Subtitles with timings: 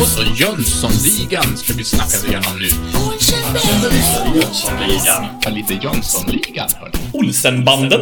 [0.00, 2.68] Och så, Jönssonligan ska vi snacka igenom nu.
[4.34, 5.26] Jönssonligan.
[5.42, 6.68] Ja, lite Jönssonligan.
[7.12, 8.00] Olsenbanden.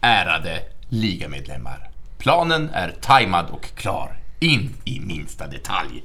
[0.00, 1.90] Ärade ligamedlemmar.
[2.18, 4.18] Planen är tajmad och klar.
[4.40, 6.02] In i minsta detalj.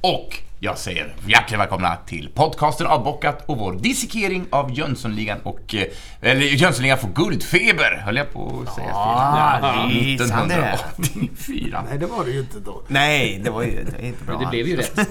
[0.00, 5.74] Och jag säger hjärtligt välkomna till podcasten Avbockat och vår dissekering av Jönssonligan och...
[5.74, 5.82] eh,
[6.30, 10.16] Eller Jönssonligan får guldfeber, höll jag på att säga Ja, fel.
[10.18, 10.54] det är sant det.
[10.54, 11.84] 1984.
[11.90, 12.82] Nej, det var det ju inte då.
[12.88, 14.38] Nej, det var ju det är inte bra.
[14.38, 14.98] Det blev ju rätt.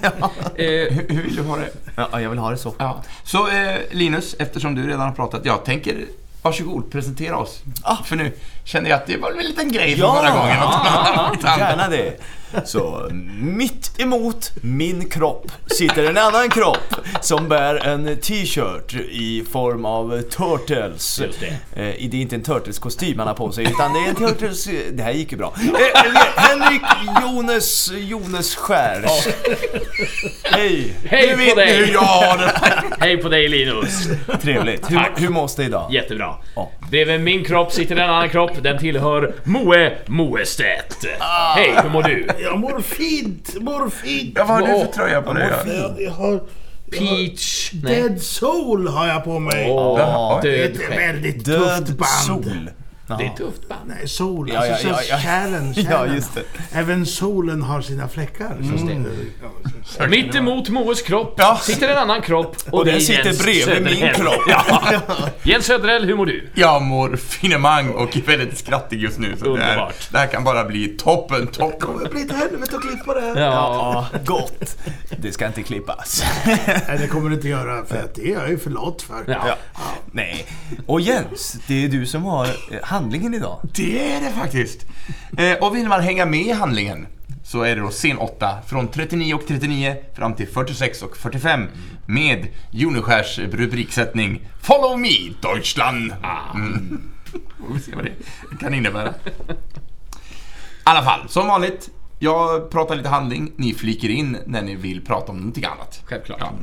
[0.57, 1.69] Eh, hur, hur vill du ha det?
[1.95, 2.73] Ja, jag vill ha det så.
[2.79, 3.03] Ja.
[3.23, 5.95] Så eh, Linus, eftersom du redan har pratat, jag tänker
[6.41, 7.61] Varsågod, presentera oss.
[8.05, 8.31] För nu
[8.63, 10.15] känner jag att det var väl en liten grej från Ja.
[10.21, 10.57] förra gången.
[10.61, 11.59] Annat.
[11.59, 12.19] Gärna det.
[12.65, 13.09] Så
[13.41, 20.21] mitt emot min kropp sitter en annan kropp som bär en t-shirt i form av
[20.21, 21.19] Turtles.
[21.19, 21.47] Just det.
[21.47, 24.67] Eh, det är inte en Turtles-kostym han har på sig utan det är en Turtles...
[24.93, 25.53] Det här gick ju bra.
[25.57, 26.81] Eh, Henrik
[27.21, 29.27] Jones Jones Skärs.
[30.43, 30.93] Hej!
[31.05, 31.89] Hej Nu på ni hur dig!
[31.93, 32.51] jag har det.
[32.99, 34.07] Hej på dig Linus!
[34.41, 34.91] Trevligt.
[34.91, 35.11] Hur, Tack.
[35.21, 35.93] hur mås det idag?
[35.93, 36.35] Jättebra.
[36.55, 36.71] Ja.
[36.89, 38.51] Bredvid min kropp sitter en annan kropp.
[38.63, 41.05] Den tillhör Moe Moestedt.
[41.55, 42.27] Hej, hur mår du?
[42.43, 44.33] Jag mår fint, mår fint.
[44.35, 45.49] Ja, vad har du för tröja på dig?
[45.65, 45.73] då?
[45.73, 46.39] Jag, jag har...
[46.91, 47.71] Peach...
[47.71, 49.71] Dead Soul har jag på mig.
[49.71, 52.43] Åh, död Ett väldigt Död tufft band.
[52.45, 52.69] sol.
[53.07, 53.81] Det är ett tufft band.
[53.85, 54.49] Nej, sol.
[54.53, 55.17] Ja, alltså ja, ja, ja.
[55.19, 56.15] kärlen, Ja, kärlen.
[56.15, 56.43] just det.
[56.71, 58.57] Även solen har sina fläckar.
[58.61, 58.87] Just
[59.97, 60.07] det.
[60.07, 61.59] Mitt emot Moes kropp Ja.
[61.63, 62.55] sitter en annan kropp.
[62.67, 64.15] Och, Och det är den sitter bredvid min Söderhäll.
[64.15, 64.41] kropp.
[64.47, 64.91] Ja.
[65.43, 66.49] Jens Söderhäll, hur mår du?
[66.55, 69.35] Jag mår finemang och är väldigt skrattig just nu.
[69.39, 70.09] Så det, här, Underbart.
[70.11, 71.79] det här kan bara bli toppen, toppen.
[71.79, 73.41] kommer bli ett helvete att klippa det här.
[73.41, 74.07] Ja.
[74.13, 74.77] Ja, gott.
[75.17, 76.23] Det ska inte klippas.
[76.45, 79.23] Nej, det kommer du inte göra för att det är jag ju för lat för.
[79.27, 79.55] Ja.
[80.11, 80.45] Nej.
[80.85, 82.47] Och Jens, det är du som har
[82.95, 83.59] handlingen idag.
[83.75, 84.85] Det är det faktiskt.
[85.37, 87.07] Eh, och vill man hänga med i handlingen
[87.43, 91.67] så är det då scen 8 från 39 och 39 fram till 46 och 45
[92.05, 95.09] med Juneskärs rubriksättning Follow me
[95.41, 96.13] Deutschland.
[96.53, 97.01] Mm.
[97.67, 98.11] Får vi se vad det
[98.59, 99.09] kan innebära.
[99.09, 99.13] I
[100.83, 101.89] alla fall, som vanligt.
[102.19, 106.01] Jag pratar lite handling, ni fliker in när ni vill prata om någonting annat.
[106.05, 106.39] Självklart.
[106.41, 106.53] Ja.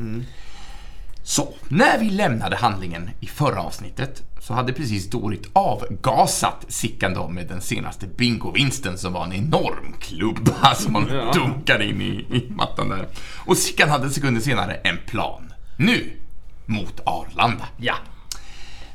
[1.22, 7.28] Så, när vi lämnade handlingen i förra avsnittet så hade precis Dorit avgasat Sickan då
[7.28, 11.32] med den senaste bingovinsten som var en enorm klubba som man Ja.
[11.32, 13.08] dunkade in i, i mattan där.
[13.46, 15.52] Och Sickan hade sekunder senare en plan.
[15.76, 16.12] Nu,
[16.66, 17.64] mot Arlanda.
[17.76, 17.94] Ja.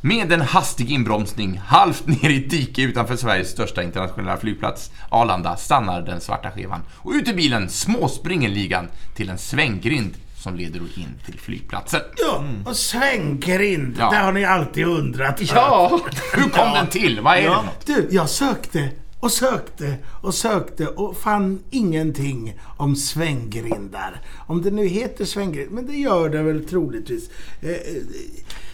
[0.01, 5.55] Med en hastig inbromsning halvt ner i ett dike utanför Sveriges största internationella flygplats, Arlanda,
[5.57, 10.79] stannar den svarta skevan och ut ur bilen småspringer ligan till en svänggrind som leder
[10.79, 12.01] in till flygplatsen.
[12.17, 13.95] Ja, och svänggrind.
[13.99, 14.09] Ja.
[14.11, 15.41] Det har ni alltid undrat.
[15.41, 15.99] Ja.
[16.33, 17.19] Hur kom den till?
[17.21, 17.85] Vad är det för något?
[17.85, 18.89] Du, jag sökte
[19.19, 24.21] och sökte och sökte och fann ingenting om svänggrindar.
[24.47, 27.29] Om det nu heter svänggrind, men det gör det väl troligtvis.
[27.61, 27.77] Eh, eh,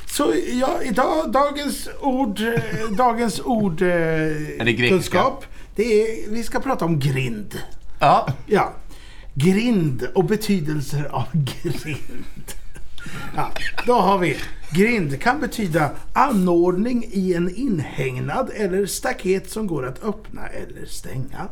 [0.05, 5.45] Så ja, idag, dagens ord, eh, dagens ord eh, det kunskap.
[5.75, 7.59] Det är, vi ska prata om grind.
[7.99, 8.73] Ja, Ja,
[9.35, 12.53] grind och betydelser av grind.
[13.35, 13.51] Ja,
[13.85, 14.37] då har vi
[14.71, 21.47] grind kan betyda anordning i en inhägnad eller staket som går att öppna eller stänga.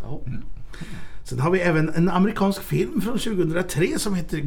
[1.23, 4.37] Sen har vi även en amerikansk film från 2003 som heter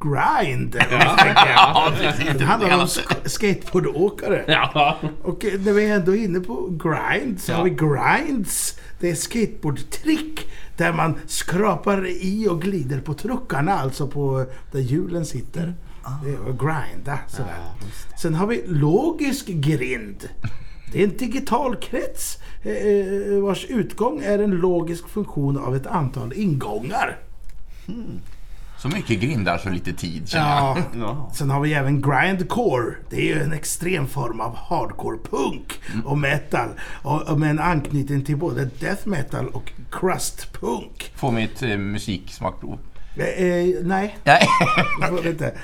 [0.00, 0.76] Grind.
[0.90, 1.92] ja.
[2.38, 4.44] Det handlar om sk- skateboardåkare.
[4.48, 4.98] Ja.
[5.22, 8.78] Och eh, när vi är ändå inne på grind så har vi grinds.
[9.00, 10.48] Det är skateboardtrick
[10.78, 15.74] där man skrapar i och glider på truckarna, alltså på där hjulen sitter.
[16.26, 17.54] Är att grinda sådär.
[18.18, 20.28] Sen har vi logisk grind.
[20.92, 25.86] Det är en digital krets eh, eh, vars utgång är en logisk funktion av ett
[25.86, 27.18] antal ingångar.
[28.78, 30.82] Så mycket grindar så lite tid jag.
[30.98, 31.30] Ja.
[31.34, 32.94] Sen har vi även grindcore.
[33.10, 36.68] Det är ju en extrem form av hardcore punk och metal.
[37.02, 41.12] Och, och med en anknytning till både death metal och crust punk.
[41.16, 42.78] Få mig ett eh, musiksmakprov.
[43.16, 44.46] Eh, eh, nej, Nej.
[45.08, 45.54] får inte.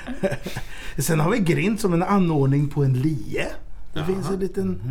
[0.97, 3.47] Sen har vi grind som en anordning på en lie.
[3.93, 4.81] Det finns en liten...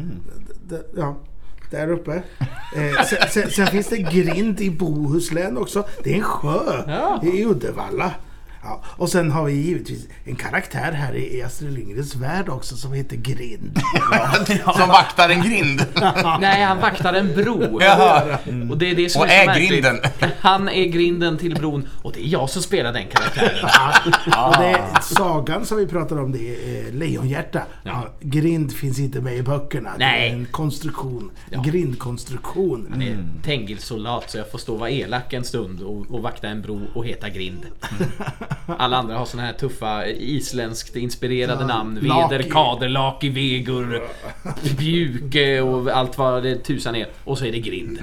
[0.68, 1.16] d- Ja,
[1.74, 2.12] där uppe.
[2.76, 5.84] Eh, sen, sen, sen finns det grind i Bohuslän också.
[6.04, 7.20] Det är en sjö Ja.
[7.22, 8.10] i Uddevalla.
[8.64, 12.92] Ja, och sen har vi givetvis en karaktär här i Astrid Lindgrens värld också som
[12.92, 13.80] heter Grind.
[14.76, 15.86] Som vaktar en grind.
[16.40, 17.80] Nej, han vaktar en bro.
[17.80, 18.38] Jaha.
[18.70, 20.00] Och det är det som Och är är grinden.
[20.40, 23.64] Han är grinden till bron och det är jag som spelar den karaktären.
[24.46, 27.62] Och det är sagan som vi pratar om, det är eh, Lejonhjärta.
[27.82, 28.08] Ja.
[28.20, 29.90] grind finns inte med i böckerna.
[29.90, 30.28] Det Nej.
[30.28, 31.30] är en konstruktion.
[31.50, 31.62] Ja.
[31.62, 32.86] Grindkonstruktion.
[32.90, 36.48] Han är Tengil-soldat så jag får stå och vara elak en stund och, och vakta
[36.48, 37.66] en bro och heta Grind.
[38.78, 41.94] Alla andra har såna här tuffa isländskt inspirerade namn.
[41.94, 42.50] Veder, Laki.
[42.50, 44.02] Kader, Laki, Vegur,
[44.78, 47.06] Bjuke och allt vad det tusan är.
[47.24, 47.98] Och så är det Grind.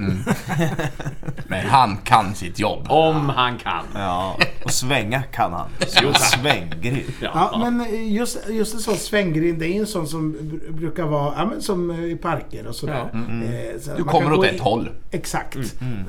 [1.46, 2.86] Men han kan sitt jobb.
[2.88, 3.84] Om han kan.
[3.94, 5.68] Ja, och svänga kan han.
[6.14, 7.02] Svänggrind.
[7.20, 11.04] Ja, men eh, just, just en sån svänggrind, det är en sån som br- brukar
[11.06, 13.10] vara ja, men som eh, i parker och sådär.
[13.14, 14.88] Eh, så Du kommer åt ett i- håll.
[15.10, 15.56] Exakt.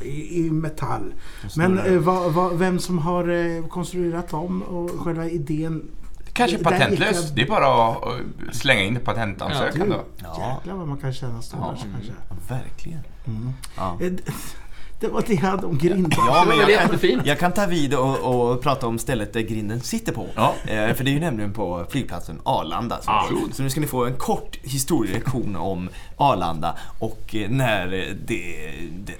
[0.03, 1.13] I, I metall.
[1.55, 5.83] Men eh, vad, vad, vem som har eh, konstruerat dem och själva idén.
[6.33, 7.23] Kanske patentlöst.
[7.27, 10.03] jag- Det är bara att uh, slänga in patentansökan då.
[10.23, 10.55] Ja.
[10.57, 12.13] Jäklar vad man kan känna stålar kanske.
[12.53, 12.99] Verkligen.
[13.77, 13.97] Ja.
[14.01, 14.11] Eh,
[14.99, 16.17] Det var det jag hade om grindar.
[16.27, 18.17] Ja, men jag kan, jag kan ta vid och,
[18.51, 20.27] och prata om stället där grinden sitter på.
[20.35, 20.53] Ja.
[20.65, 23.01] Eh, för det är ju nämligen på flygplatsen Arlanda.
[23.01, 23.25] Så, Ah.
[23.53, 28.55] så nu ska ni få en kort historielektion om Arlanda och eh, när eh, det,
[29.05, 29.13] det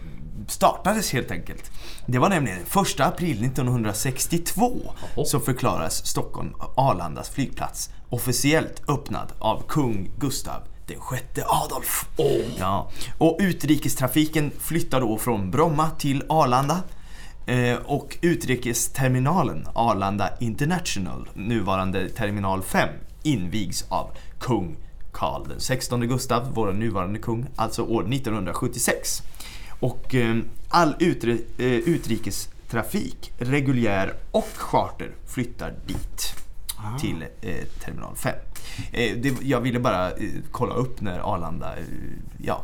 [0.48, 1.72] startades helt enkelt.
[2.06, 5.26] Det var nämligen 1 april 1962 Jaha.
[5.26, 12.10] så förklaras Stockholm Arlandas flygplats officiellt öppnad av kung Gustav den sjätte Adolf.
[12.60, 12.90] Ja.
[13.18, 16.84] Och utrikestrafiken flyttar då från Bromma till Arlanda.
[17.46, 22.90] Eh, och utrikesterminalen Arlanda International, nuvarande terminal 5,
[23.24, 24.76] invigs av kung
[25.12, 29.24] Karl den 16 Gustav, vår nuvarande kung, alltså år 1976.
[29.84, 30.38] Och eh,
[30.70, 36.36] all utre, eh, utrikestrafik, reguljär och charter flyttar dit.
[37.00, 38.36] Till eh, terminal 5.
[38.92, 41.84] Eh, det, jag ville bara eh, kolla upp när Arlanda eh,
[42.38, 42.64] ja,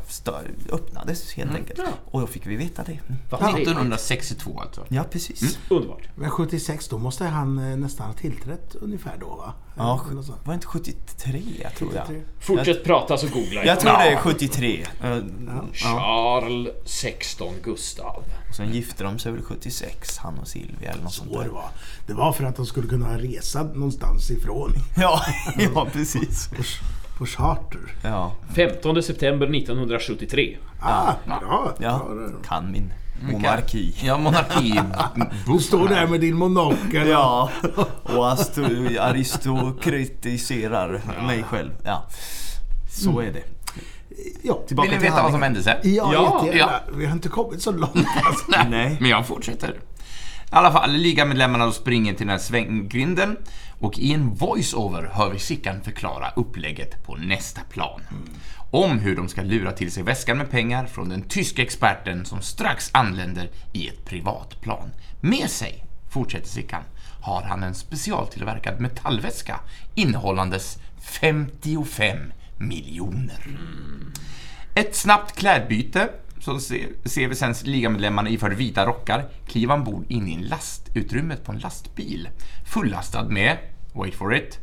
[0.72, 1.82] öppnades helt enkelt.
[2.06, 2.92] Och då fick vi veta det.
[2.92, 3.22] Mm.
[3.30, 3.68] Vad trevligt.
[3.68, 4.86] 1962 alltså.
[4.88, 5.60] Ja, precis.
[5.70, 6.10] Underbart.
[6.16, 9.54] Men 76, då måste han eh, nästan ha tillträtt ungefär då va?
[9.80, 10.28] Ja, sånt.
[10.28, 12.22] var det inte 73 jag tror jag.
[12.40, 13.66] Fortsätt prata så googlar jag.
[13.66, 14.86] Jag tror det är 73.
[15.04, 15.10] Eh,
[15.48, 15.64] Ja.
[15.74, 18.24] Charles 16 Gustav.
[18.50, 21.44] Och sen gifte de sig väl 76, han och Silvia eller något sånt Så det
[21.44, 21.52] där.
[21.52, 21.70] var.
[22.08, 24.74] Det var för att de skulle kunna resa någonstans ifrån.
[24.98, 25.22] Ja,
[25.74, 26.50] ja precis.
[27.18, 27.80] På, charter.
[28.04, 30.58] Ja, 15 september 1973.
[30.82, 31.74] Ah, bra.
[31.80, 32.08] ja,
[32.48, 33.96] kan min monarki.
[34.04, 34.82] Ja, monarki.
[35.46, 37.08] Du står där med din monokel.
[37.08, 37.50] Ja,
[38.04, 38.32] och
[39.00, 41.72] aristokratiserar mig själv.
[41.84, 42.08] Ja,
[42.90, 43.44] så är det.
[44.44, 44.60] ja.
[44.68, 45.78] Tillbaka Vill ni till veta vad som hände sen?
[45.84, 46.80] Ja, Ja, jättegärna.
[46.98, 47.96] Vi har inte kommit så långt.
[48.24, 48.46] Alltså.
[48.70, 48.98] Nej.
[49.00, 49.70] Men jag fortsätter.
[49.70, 53.38] I alla fall, ligamedlemmarna då springer till den här svänggrinden
[53.80, 58.02] och i en voice-over hör vi Sickan förklara upplägget på nästa plan.
[58.72, 62.42] Om hur de ska lura till sig väskan med pengar från den tyska experten som
[62.42, 64.92] strax anländer i ett privatplan.
[65.22, 66.84] Med sig, fortsätter Sickan,
[67.22, 69.60] har han en specialtillverkad metallväska
[69.96, 72.18] innehållandes 55
[72.58, 73.60] miljoner.
[74.76, 80.44] Ett snabbt klädbyte, så ser, vi sen ligamedlemmarna iförd vita rockar kliva ombord in i
[80.44, 82.30] lastutrymmet på en lastbil
[82.66, 83.58] fullastad med,
[83.94, 84.60] wait for it,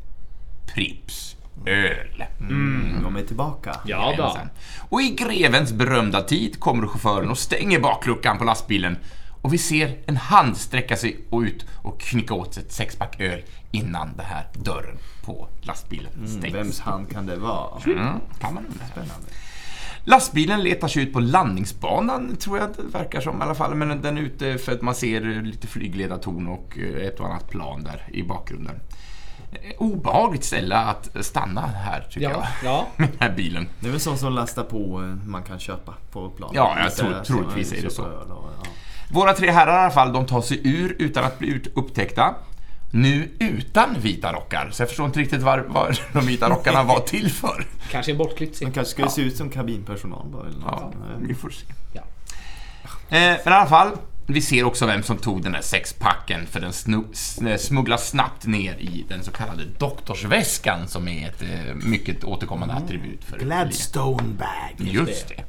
[0.67, 1.36] Pripps
[1.67, 2.25] öl.
[2.41, 3.76] Mm, de är tillbaka.
[3.85, 4.38] Ja då.
[4.88, 8.99] Och i grevens berömda tid kommer chauffören och stänger bakluckan på lastbilen
[9.47, 13.43] och vi ser en hand sträcka sig ut och knycka åt sig ett sexpack öl
[13.70, 16.55] innan det här dörren på lastbilen stängs.
[16.55, 17.82] Vems hand kan det vara?
[17.87, 19.14] Mm, kan man undra.
[20.05, 23.75] Lastbilen letar sig ut på landningsbanan, tror jag det verkar som i alla fall.
[23.75, 27.50] Men den är ute för att man ser lite flygledartorn och eh, ett och annat
[27.50, 28.81] plan där i bakgrunden.
[29.53, 32.73] Eh, Obehagligt ställe att stanna här, tycker Ja, jag.
[32.73, 32.87] ja.
[32.97, 33.69] Med den här bilen.
[33.81, 36.50] Det är väl sånt som lastar på eh, man kan köpa på plan.
[36.55, 38.03] Ja, jag tror- så- troligtvis är det så.
[38.03, 38.71] och- ja.
[39.11, 42.35] Våra tre herrar i alla fall, de tar sig ur utan att bli upptäckta.
[42.91, 47.00] Nu utan vita rockar, så jag förstår inte riktigt vad, vad de vita rockarna var
[47.00, 47.67] till för.
[47.91, 50.71] Kanske en bortklippt De kanske skulle se ut som kabinpersonal bara eller något.
[50.83, 51.67] Ja, vi får se.
[51.93, 52.00] Ja.
[53.17, 53.91] Eh, men i alla fall,
[54.26, 58.75] vi ser också vem som tog den där sexpacken för den s- smugglas snabbt ner
[58.78, 64.75] i den så kallade doktorsväskan som är ett eh, mycket återkommande attribut för Gladstone bag.
[64.88, 65.45] Just det.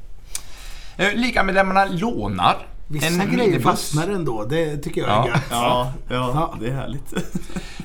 [1.04, 2.56] Eh, Ligamedlemmarna lånar
[2.90, 3.62] Vissa en grejer minibuss.
[3.64, 4.44] fastnar ändå.
[4.44, 5.26] Det tycker jag är Ja.
[5.28, 5.42] gött.
[5.50, 6.56] Ja, ja, Ja.
[6.60, 7.12] det är härligt.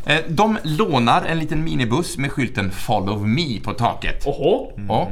[0.05, 4.25] Eh, De lånar en liten minibuss med skylten “Follow me” på taket.
[4.27, 4.71] Oho.
[4.87, 5.11] Ja.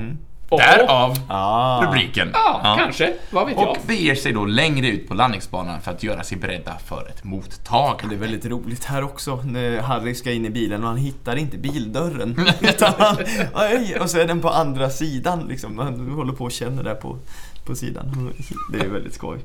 [0.58, 1.82] Därav Ah.
[1.86, 2.30] rubriken.
[2.34, 3.14] Ja, kanske.
[3.30, 3.70] Vad vet jag?
[3.70, 7.20] Och beger sig då längre ut på landningsbanan för att göra sig beredda för ett
[7.22, 8.16] Det mottagande.
[8.16, 11.58] är väldigt roligt här också när Harry ska in i bilen och han hittar inte
[11.58, 12.48] bildörren.
[12.60, 13.18] Utan han,
[13.54, 15.80] oj, och så är den på andra sidan liksom.
[15.80, 17.18] Han håller på och känner där på,
[17.66, 18.34] på sidan.
[18.74, 19.40] Det är väldigt skoj.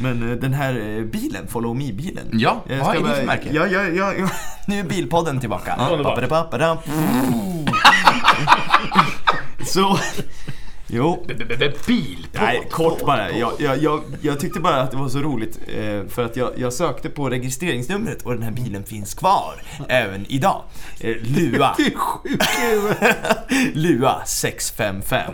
[0.00, 2.26] Men eh, den här eh, bilen, Follow Me-bilen.
[2.32, 3.48] Ja, jag vad är det för märke?
[3.52, 4.28] Ja, ja, ja, ja.
[4.66, 5.76] Nu är Bilpodden tillbaka.
[5.90, 6.18] Underbart.
[9.66, 9.98] Så,
[10.86, 11.26] jo.
[11.86, 12.26] Bil.
[12.32, 13.30] Nej, kort bara.
[13.30, 16.50] Jag, jag, jag, jag tyckte bara att det var så roligt eh, för att jag,
[16.56, 20.62] jag sökte på registreringsnumret och den här bilen finns kvar även idag.
[21.00, 21.76] Eh, Lua.
[23.72, 25.32] Lua 655.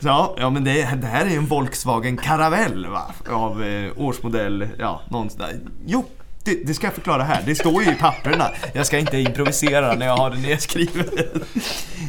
[0.00, 3.14] Ja, ja men det, det här är en Volkswagen Caravelle va?
[3.30, 5.52] Av eh, årsmodell, ja, någonstans.
[5.86, 6.04] Jo,
[6.44, 7.42] det, det ska jag förklara här.
[7.46, 8.50] Det står ju i papperna.
[8.72, 11.14] Jag ska inte improvisera när jag har det nedskrivet.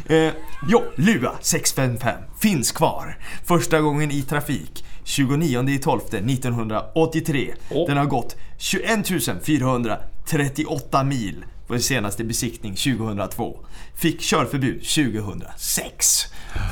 [0.06, 0.32] Eh,
[0.70, 3.18] jo, Lua 655 finns kvar.
[3.46, 4.86] Första gången i trafik.
[5.04, 7.54] 29 i 12 1983.
[7.72, 7.88] Åh.
[7.88, 9.10] Den har gått 21
[9.44, 13.60] 438 mil på sin senaste besiktning 2002.
[13.96, 16.25] Fick körförbud 2006.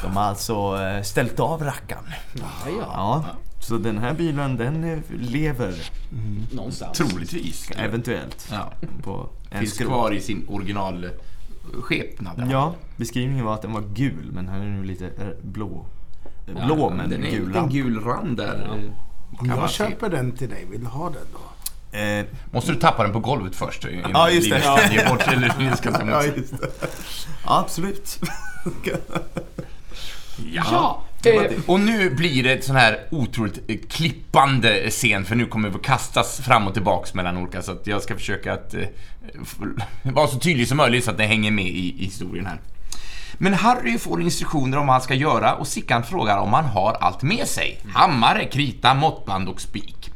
[0.03, 2.03] De har alltså eh, ställt av rackaren.
[2.33, 2.81] Ja, ja.
[2.81, 3.25] Ja,
[3.59, 5.91] så den här bilen den eh, lever
[6.51, 6.97] Någonstans.
[6.97, 7.69] Troligtvis.
[7.77, 8.73] eventuellt Ja.
[9.03, 9.87] på en Finns skrå.
[9.87, 11.09] kvar i sin original
[11.73, 12.47] skepnad.
[12.51, 15.85] Ja, beskrivningen var att den var gul men här är nu lite eh, blå.
[16.47, 18.67] Eh, Ja, Blå men Den är en gul gul rand där.
[18.67, 18.93] Ja.
[19.39, 21.39] Om jag köper den till dig, vill du ha den då?
[21.91, 23.85] Eh, Måste du tappa den på golvet först?
[24.13, 24.59] Ja, just det.
[24.59, 26.67] Kan ge bort, eller just det.
[27.45, 28.19] Ja, absolut.
[30.53, 31.03] Ja.
[31.21, 31.67] Det.
[31.67, 35.79] Och nu blir det ett sån här otroligt eh, klippande scen för nu kommer vi
[35.79, 38.81] kastas fram och tillbaks mellan olika så att jag ska försöka att eh,
[40.13, 42.59] vara så tydlig som möjligt så att det hänger med i, i historien här.
[43.37, 46.93] Men Harry får instruktioner om vad han ska göra och Sickan frågar om han har
[46.93, 47.81] allt med sig.
[47.93, 50.11] Hammare, krita, måttband och spik.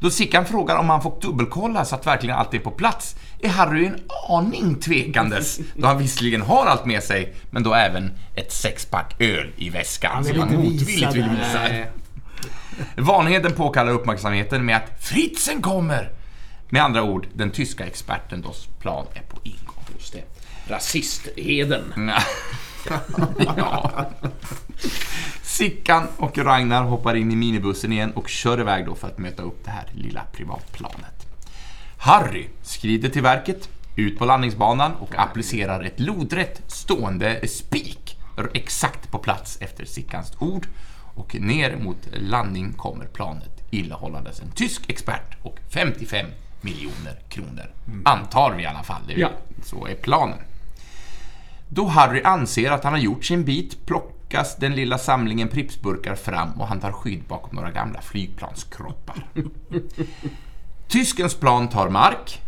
[0.00, 3.48] Då Sickan frågar om han får dubbelkolla så att verkligen allt är på plats är
[3.48, 8.52] Harry en aning tvekandes då han visserligen har allt med sig men då även ett
[8.52, 11.88] sexpack öl i väskan Han vill som han inte visa motvilligt vill det.
[12.88, 13.02] visa.
[13.02, 16.10] Vanheden påkallar uppmärksamheten med att Fritzen kommer!
[16.68, 19.84] Med andra ord, den tyska experten dos plan är på ingång.
[19.98, 20.22] Just det.
[20.68, 21.92] Rasistheden.
[23.56, 24.06] ja.
[25.42, 29.42] Sickan och Ragnar hoppar in i minibussen igen och kör iväg då för att möta
[29.42, 31.26] upp det här lilla privatplanet.
[31.98, 38.16] Harry skrider till verket, ut på landningsbanan och applicerar ett lodrätt stående spik
[38.54, 40.66] exakt på plats efter Sickans ord
[41.14, 46.26] och ner mot landning kommer planet illehållandes en tysk expert och 55
[46.60, 47.70] miljoner kronor.
[48.04, 49.02] Antar vi i alla fall.
[49.06, 49.30] Det är, Ja.
[49.64, 50.38] Så är planen.
[51.72, 56.52] Då Harry anser att han har gjort sin bit plockas den lilla samlingen Pripsburkar fram
[56.52, 59.26] och han tar skydd bakom några gamla flygplanskroppar.
[60.88, 62.40] Tyskens plan tar mark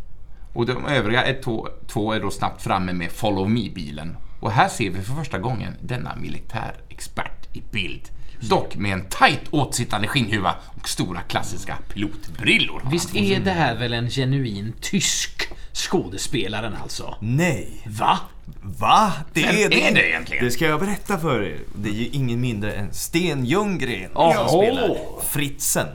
[0.53, 4.17] och de övriga är två, två är då snabbt framme med Follow Me-bilen.
[4.41, 8.09] Och här ser vi för första gången denna militärexpert i bild.
[8.49, 12.83] Dock med en tajt åtsittande skinnhuva och stora klassiska pilotbrillor.
[12.91, 17.17] Visst är det här väl en genuin tysk skådespelaren alltså?
[17.21, 17.83] Nej.
[17.87, 18.19] Va?
[18.63, 19.13] Va?
[19.33, 19.89] Det Vem är det.
[19.89, 20.45] är det egentligen?
[20.45, 21.59] Det ska jag berätta för er.
[21.75, 25.87] Det är ju ingen mindre än Sten Ljunggren som spelar Fritzen.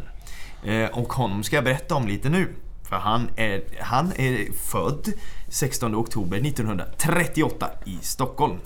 [0.65, 2.53] Eh, och honom ska jag berätta om lite nu.
[2.89, 5.13] För han är, han är född
[5.49, 8.57] 16 oktober 1938 i Stockholm.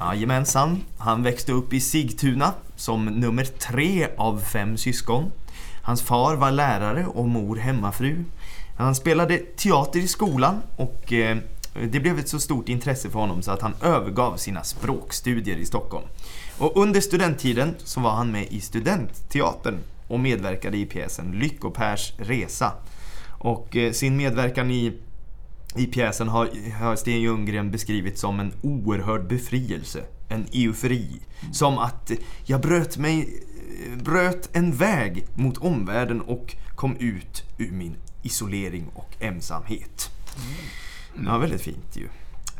[0.00, 0.84] Jajamensan.
[0.98, 5.32] Han växte upp i Sigtuna som nummer tre av fem syskon.
[5.82, 8.24] Hans far var lärare och mor hemmafru.
[8.76, 11.36] Han spelade teater i skolan och eh,
[11.90, 15.66] det blev ett så stort intresse för honom så att han övergav sina språkstudier i
[15.66, 16.06] Stockholm.
[16.58, 22.72] Och under studenttiden så var han med i Studentteatern och medverkade i pjäsen Lyckopärs resa.
[23.38, 24.92] Och eh, sin medverkan i,
[25.76, 30.02] i pjäsen har, har Sten Ljunggren beskrivit som en oerhörd befrielse.
[30.28, 31.20] En eufori.
[31.52, 32.10] Som att
[32.44, 33.42] jag bröt mig
[33.96, 40.10] bröt en väg mot omvärlden och kom ut ur min isolering och ensamhet.
[41.24, 42.08] Ja, väldigt fint ju.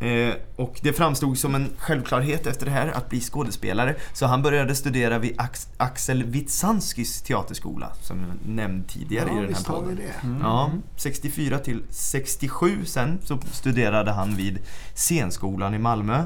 [0.00, 3.95] Eh, och det framstod som en självklarhet efter det här att bli skådespelare.
[4.12, 9.55] Så han började studera vid Ax- Axel Witsanskis teaterskola, som jag nämnde tidigare i den
[9.55, 9.97] här podden.
[9.97, 10.28] det.
[10.43, 14.59] Ja, 64 till 67 sen så studerade han vid
[14.95, 16.25] scenskolan i Malmö.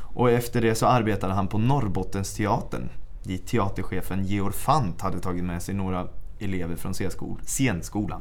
[0.00, 2.88] Och efter det så arbetade han på Norrbottensteatern
[3.22, 6.06] dit teaterchefen Georg Fant hade tagit med sig några
[6.38, 8.20] elever från scenskol- scenskolan.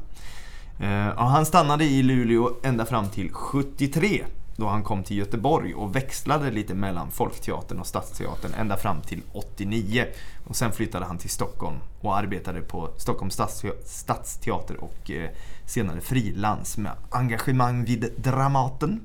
[0.79, 4.23] Eh, han stannade i Luleå ända fram till 73
[4.55, 9.21] då han kom till Göteborg och växlade lite mellan Folkteatern och Stadsteatern ända fram till
[9.33, 10.05] 89.
[10.47, 15.29] Och sen flyttade han till Stockholm och arbetade på Stockholms Stadste- Stadsteater och eh,
[15.65, 19.01] senare frilans med engagemang vid Dramaten.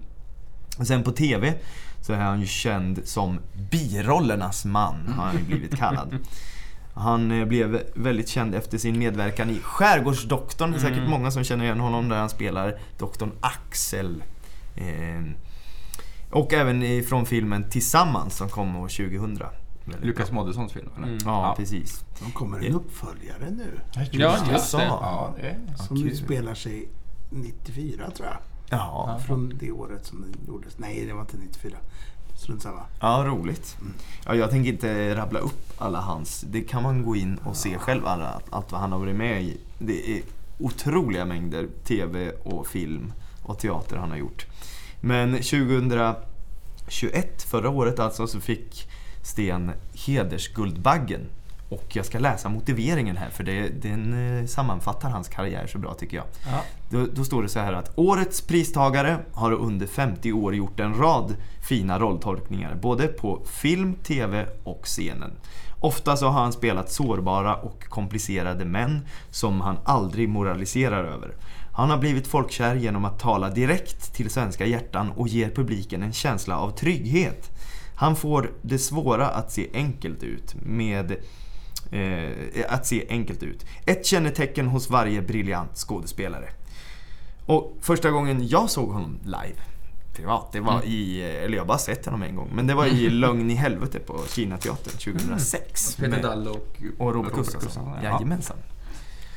[0.78, 1.54] Och sen på TV
[2.00, 3.38] så är han ju känd som
[3.70, 6.18] birollernas man, har han blivit kallad.
[6.94, 10.70] Han eh, blev väldigt känd efter sin medverkan i Skärgårdsdoktorn.
[10.70, 14.22] Det är säkert många som känner igen honom där han spelar doktorn Axel.
[14.76, 15.22] Eh,
[16.30, 19.38] och även från filmen Tillsammans som kom år 2000.
[19.84, 20.32] Väldigt Lukas.
[20.32, 21.06] Moodyssons film, eller?
[21.06, 21.18] Mm.
[21.24, 22.04] Ja, precis.
[22.24, 23.80] De kommer en uppföljare nu.
[24.10, 24.82] Ja, just det.
[24.82, 25.56] Ja, det.
[25.76, 26.08] Som kul.
[26.08, 26.88] utspelar sig
[27.30, 28.36] 94 tror jag.
[28.70, 30.78] Ja, Från det året som den gjordes.
[30.78, 31.76] Nej, det var inte 94.
[32.36, 32.80] Strunt samma.
[33.00, 33.76] ja roligt.
[34.26, 36.40] Ja, jag tänker inte rabbla upp alla hans.
[36.40, 39.42] Det kan man gå in och se själv, alla, allt vad han har varit med
[39.42, 39.56] i.
[39.78, 40.22] Det är
[40.58, 43.12] otroliga mängder TV och film
[43.48, 44.46] och teater han har gjort.
[45.00, 48.88] Men 2021, förra året alltså, så fick
[49.22, 49.72] Sten
[50.06, 51.20] Hedersguldbaggen.
[51.68, 55.94] Och jag ska läsa motiveringen här för det, den eh, sammanfattar hans karriär så bra
[55.94, 56.26] tycker jag.
[56.46, 56.62] Ja.
[56.90, 60.94] Då, då står det så här att årets pristagare har under 50 år gjort en
[60.94, 61.36] rad
[61.68, 65.30] fina rolltolkningar både på film, TV och scenen.
[65.80, 69.00] Ofta så har han spelat sårbara och komplicerade män
[69.30, 71.34] som han aldrig moraliserar över.
[71.78, 76.12] Han har blivit folkkär genom att tala direkt till svenska hjärtan och ger publiken en
[76.12, 77.50] känsla av trygghet.
[77.94, 81.16] Han får det svåra att se enkelt ut med
[81.90, 82.30] eh,
[82.68, 83.66] att se enkelt ut.
[83.86, 86.48] Ett kännetecken hos varje briljant skådespelare.
[87.46, 89.60] Och första gången jag såg honom live
[90.12, 92.86] privat, det var i, eller jag har bara sett honom en gång, men det var
[92.86, 95.96] i Lögn i helvete på Kinateatern 2006.
[95.96, 97.90] Peter Med- Dahl och, och Robert Gustafsson.
[98.02, 98.20] Ja.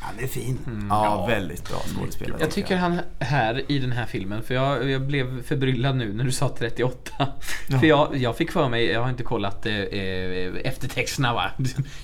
[0.02, 0.88] Han är fin.
[0.90, 2.38] Ja, väldigt bra skådespelare.
[2.40, 6.24] Jag tycker han här i den här filmen, för jag, jag blev förbryllad nu när
[6.24, 7.28] du sa 38.
[7.80, 11.52] För jag, jag fick för mig, jag har inte kollat eh, eh, eftertexterna va.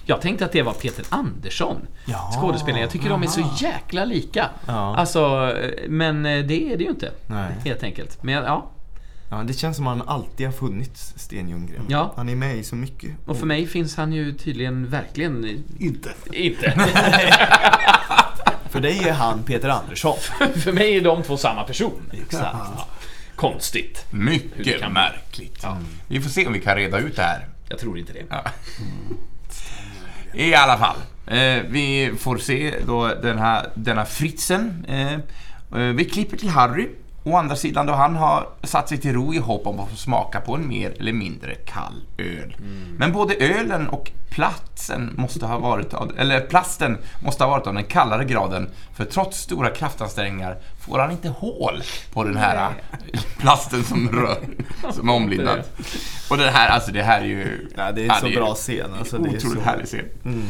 [0.05, 1.87] Jag tänkte att det var Peter Andersson.
[2.05, 2.31] Ja.
[2.39, 2.81] Skådespelaren.
[2.81, 4.49] Jag tycker de är så jäkla lika.
[4.65, 4.95] Ja.
[4.97, 7.11] Alltså, eh, men eh, det är det ju inte.
[7.27, 7.51] Nej.
[7.65, 8.23] Helt enkelt.
[8.23, 8.71] Men ja,
[9.29, 11.85] Ja, det känns som att han alltid har funnits, Sten Ljunggren.
[11.89, 12.13] Ja.
[12.15, 13.11] Han är med i så mycket.
[13.25, 16.13] och för mig finns han ju tydligen verkligen eh, Inte.
[16.31, 16.71] inte.
[18.69, 20.17] För dig är han Peter Andersson.
[20.55, 22.01] för mig är de två samma person.
[22.13, 22.33] Exakt.
[22.53, 22.87] Ja.
[23.35, 24.05] Konstigt.
[24.11, 25.65] Mycket kan märkligt.
[26.07, 27.47] Vi får se om vi kan reda ut det här.
[27.69, 28.23] Jag tror inte det.
[28.29, 28.43] Ja.
[30.33, 30.97] I alla fall.
[31.27, 34.85] Eh, vi får se då den här, denna Fritzen.
[34.87, 36.87] Eh, eh, vi klipper till Harry.
[37.27, 39.95] Å andra sidan då han har satt sig till ro i hopp om att få
[39.95, 42.55] smaka på en mer eller mindre kall öl.
[42.97, 47.73] Men både ölen och platsen måste ha varit av, eller plasten måste ha varit av
[47.73, 48.69] den kallare graden.
[48.95, 52.69] För trots stora kraftansträngningar får han inte hål på den här
[53.37, 54.37] plasten som rör,
[54.91, 55.63] som är omlindad.
[56.29, 57.69] Och det här, alltså det här är ju...
[57.77, 58.93] Ja, det är en så bra scen.
[58.99, 59.69] Alltså, det är Otroligt så...
[59.69, 60.05] härlig scen.
[60.25, 60.47] Mm.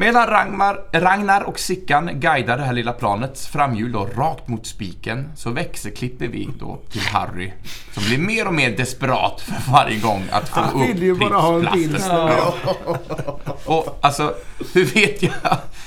[0.00, 5.32] Medan Ragnar, Ragnar och Sickan guidar det här lilla planets framhjul då rakt mot spiken
[5.36, 7.52] så växelklipper vi då till Harry
[7.92, 11.14] som blir mer och mer desperat för varje gång att få Han upp vill ju
[11.14, 12.28] bara ha en pilsplasten.
[12.28, 13.64] pilsner.
[13.64, 14.34] Och alltså,
[14.74, 15.32] hur vet jag,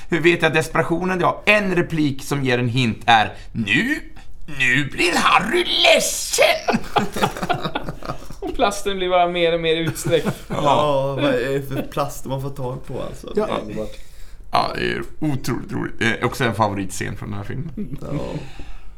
[0.08, 1.20] hur vet jag desperationen?
[1.20, 4.00] Ja, en replik som ger en hint är Nu,
[4.46, 6.78] nu blir Harry ledsen!
[8.54, 10.26] Plasten blir bara mer och mer utsträckt.
[10.48, 13.32] Ja, vad är det för plast man får tag på alltså?
[13.36, 13.46] Ja.
[13.62, 13.96] Underbart.
[14.50, 15.94] Ja, det är otroligt roligt.
[15.98, 17.98] Det är också en favoritscen från den här filmen.
[18.00, 18.08] Ja.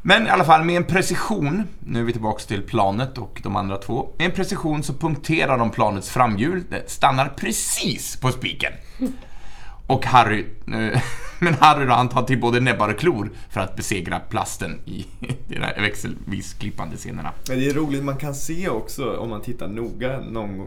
[0.02, 3.56] Men i alla fall med en precision, nu är vi tillbaks till planet och de
[3.56, 4.08] andra två.
[4.18, 8.72] Med en precision så punkterar de planets framhjul, det stannar precis på spiken.
[9.86, 11.02] Och Harry, eh,
[11.38, 15.06] men Harry då, han tar till både näbbar och klor för att besegra plasten i
[15.48, 17.32] de där växelvis klippande scenerna.
[17.48, 20.66] Men det är roligt, man kan se också om man tittar noga någon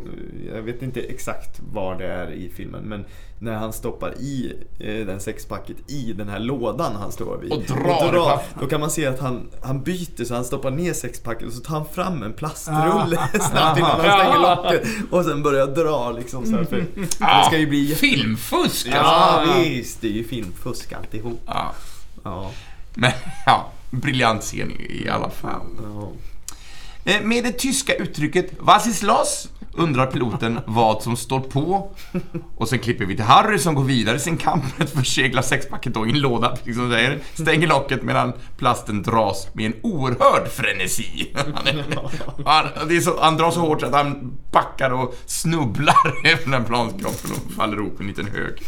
[0.55, 3.05] jag vet inte exakt var det är i filmen, men
[3.41, 7.51] när han stoppar i eh, den sexpacket i den här lådan han står vid.
[7.51, 8.45] Och drar fast.
[8.59, 11.59] Då kan man se att han, han byter så han stoppar ner sexpacket och så
[11.59, 16.45] tar han fram en plastrulle snabbt innan han stänger locket och sen börjar dra liksom
[16.45, 17.99] så här, för det ska ju bli jätte...
[18.01, 18.87] Filmfusk!
[18.91, 19.59] Ja alltså.
[19.59, 21.41] visst, det är ju filmfusk alltihop.
[21.45, 21.73] Ja.
[22.23, 22.51] Ja.
[22.93, 23.11] Men
[23.45, 25.61] ja, briljant scen i i alla fall.
[25.83, 26.11] ja.
[27.11, 29.47] Eh, Med det tyska uttrycket Was ist los?
[29.79, 31.91] Undrar piloten vad som står på.
[32.55, 35.41] Och sen klipper vi till Harry som går vidare i sin kamp med att försegla
[35.43, 37.19] sexpacket i en låda, precis som du säger.
[37.33, 41.31] Stänger locket medan plasten dras med en oerhörd frenesi.
[41.35, 41.83] Han, är,
[42.45, 46.49] han, det är så, han drar så hårt så att han backar och snubblar efter
[46.51, 48.61] den planskroppen och faller ihop i en liten hög.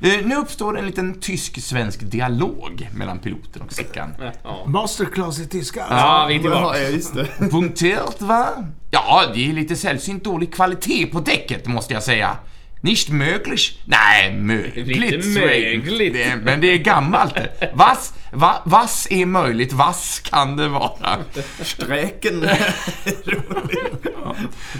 [0.00, 4.14] Eh, Nu uppstår en liten tysk-svensk dialog mellan piloten och Sickan.
[4.44, 4.64] Ja.
[4.66, 5.86] Masterclass i tyska.
[5.90, 6.78] Ja, vi är tillbaka.
[6.82, 7.26] Ja, just det.
[7.50, 8.48] Punkterat va?
[8.90, 12.36] Ja, det är lite sällsynt dålig kvalitet på däcket måste jag säga.
[12.80, 13.78] Nicht möglich?
[13.84, 14.86] Nej, mögligt.
[14.86, 16.12] Lite mögligt.
[16.12, 17.34] Det, men det är gammalt.
[17.72, 21.18] Vass, va, vass är möjligt, vass kan det vara.
[21.62, 22.48] Sträken.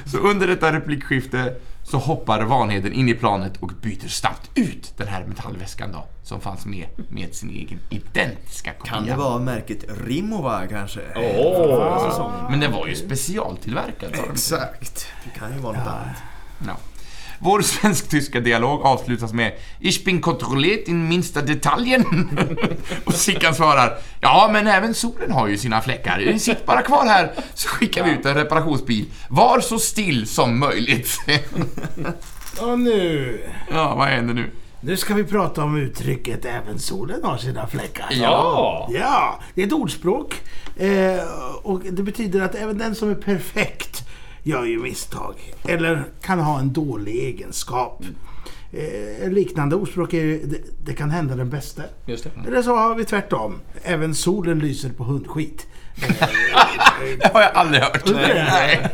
[0.06, 5.08] Så under detta replikskifte så hoppar Vanheden in i planet och byter snabbt ut den
[5.08, 8.94] här metallväskan då, som fanns med, med sin egen identiska kopia.
[8.94, 11.00] Kan det vara märket Rimowa kanske?
[11.16, 12.46] Åh.
[12.50, 14.14] Men den var ju specialtillverkad.
[14.32, 15.06] Exakt.
[15.24, 16.16] Det kan ju vara något annat.
[16.66, 16.76] Ja.
[17.38, 22.04] Vår svensk-tyska dialog avslutas med Ich bin kontrolliert in minsta detaljen.
[23.04, 26.38] och Sickan svarar Ja, men även solen har ju sina fläckar.
[26.38, 29.04] Sitt bara kvar här så skickar vi ut en reparationsbil.
[29.28, 31.18] Var så still som möjligt.
[32.60, 33.40] Och nu...
[33.70, 34.50] ja, vad händer nu?
[34.80, 38.08] Nu ska vi prata om uttrycket även solen har sina fläckar.
[38.10, 38.88] Ja.
[38.92, 40.42] Ja, det är ett ordspråk.
[40.76, 41.20] Eh,
[41.62, 44.08] och det betyder att även den som är perfekt
[44.42, 45.34] gör ju misstag.
[45.68, 48.04] Eller kan ha en dålig egenskap.
[48.72, 51.82] Eh, liknande ordspråk är ju, det, det kan hända den bästa.
[52.06, 52.30] Just det.
[52.46, 53.60] Eller så har vi tvärtom.
[53.82, 55.66] Även solen lyser på hundskit.
[57.20, 58.02] Det har jag aldrig hört.
[58.06, 58.90] Nej.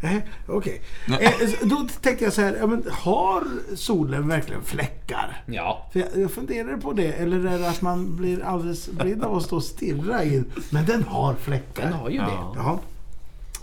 [0.00, 0.82] Nej, Okej.
[1.20, 1.30] Eh,
[1.62, 3.44] då tänkte jag så här, ja, men har
[3.76, 5.42] solen verkligen fläckar?
[5.46, 5.88] Ja.
[5.92, 9.36] För jag, jag funderar på det, eller är det att man blir alldeles blind av
[9.36, 10.44] att stå och stirra in?
[10.70, 11.82] Men den har fläckar.
[11.82, 12.38] Den har ju det.
[12.56, 12.80] Ja.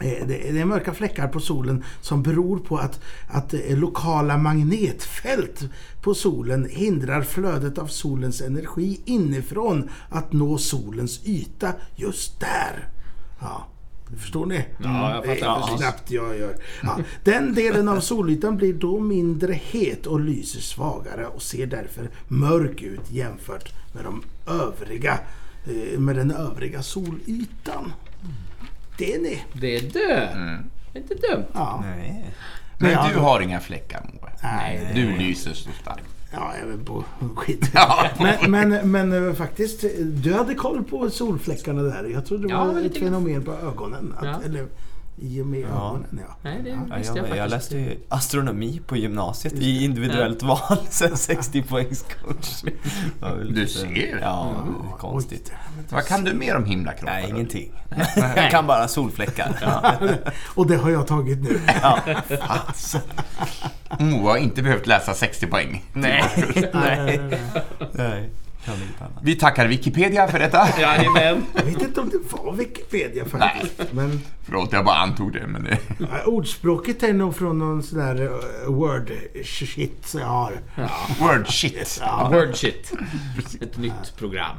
[0.02, 5.70] Eh, Det är mörka fläckar på solen som beror på att, att eh, lokala magnetfält
[6.02, 12.90] på solen hindrar flödet av solens energi inifrån att nå solens yta just där.
[13.40, 13.68] Ja,
[14.18, 14.66] förstår ni?
[14.84, 15.80] Ja, jag fattar Det är precis.
[15.82, 16.56] Knappt jag gör.
[16.84, 22.10] Ja, den delen av solytan blir då mindre het och lyser svagare och ser därför
[22.28, 25.20] mörk ut jämfört med de övriga
[25.66, 27.92] eh, med den övriga solytan.
[28.98, 29.44] Det är ni.
[29.54, 29.82] Det är.
[29.94, 30.00] Det
[30.94, 31.46] är inte dumt.
[31.54, 31.84] Ja.
[31.98, 32.26] Nej.
[32.78, 34.30] Men Ja, du har inga fläckar, Moe.
[34.44, 36.04] Nej, Du lyser så starkt.
[36.34, 37.04] Ja, även på
[37.36, 37.72] skit.
[37.74, 38.06] Ja.
[38.20, 42.04] Men, men, men eh, faktiskt, du hade koll på solfläckarna där.
[42.14, 44.14] Jag trodde det Ja, var ett fenomen på ögonen.
[44.18, 44.36] Att, Ja.
[44.46, 44.66] Eller
[45.20, 46.36] i och med ögonen, ja.
[46.42, 47.38] Nej, det Ja, visste jag jag, faktiskt.
[47.38, 52.62] jag läste ju astronomi på gymnasiet i individuellt val, sen 60 poängs coach.
[52.64, 52.72] Det
[53.20, 54.20] var väl Du ser.
[54.22, 54.54] Ja,
[55.00, 55.52] konstigt.
[55.90, 57.14] Vad kan du mer om himlakroppar?
[57.14, 57.72] Nej, ingenting.
[58.36, 59.60] Jag kan bara solfläckar.
[59.62, 59.94] Ja.
[60.56, 61.60] Och det har jag tagit nu.
[64.00, 65.84] Moa har inte behövt läsa 60 poäng.
[65.94, 66.24] Nej,
[66.74, 67.40] Nej, nej.
[67.94, 68.30] nej,
[68.68, 68.78] nej.
[68.80, 68.88] nej.
[68.88, 69.24] Kan inte annat.
[69.24, 70.68] Vi tackar Wikipedia för detta.
[70.80, 71.46] Jajamän.
[71.56, 73.94] Jag vet inte om det var Wikipedia faktiskt.
[73.94, 75.78] Men Förlåt, jag bara antog det, men det...
[76.00, 79.12] ja, ordspråket är nog från någon sån där eh, word
[79.44, 80.60] shit jag har.
[81.20, 81.98] Word shit.
[82.02, 82.30] Ja.
[82.34, 82.94] Word shit.
[83.62, 84.58] Ett nytt program.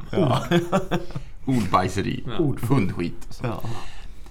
[1.45, 2.23] Ordbajseri.
[2.27, 2.55] Ja.
[2.69, 3.25] Hundskit.
[3.29, 3.45] och så.
[3.45, 3.61] Ja.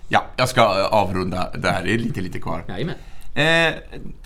[0.08, 1.82] Ja, jag ska eh, avrunda där.
[1.84, 2.64] Det är lite, lite kvar.
[2.68, 2.94] Jajamän.
[3.34, 3.74] Eh,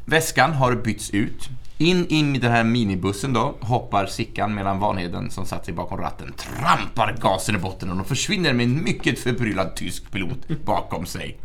[0.04, 1.48] väskan har bytts ut.
[1.78, 6.32] In, i den här minibussen då hoppar Sickan medan Vanheden som satt sig bakom ratten
[6.32, 11.38] trampar gasen i botten och de försvinner med en mycket förbryllad tysk pilot bakom sig.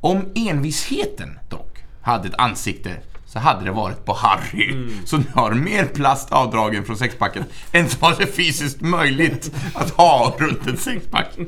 [0.00, 2.96] Om envisheten dock hade ett ansikte
[3.32, 4.88] så hade det varit på Harry.
[5.04, 9.90] Så nu har mer plast avdragen från sexpacken än vad det är fysiskt möjligt att
[9.90, 11.38] ha runt en sexpack.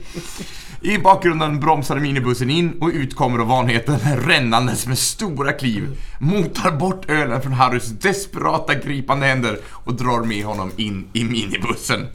[0.80, 6.70] I bakgrunden bromsar minibussen in och ut kommer då vanheten rännandes med stora kliv, motar
[6.70, 12.06] bort ölen från Harrys desperata gripande händer och drar med honom in i minibussen.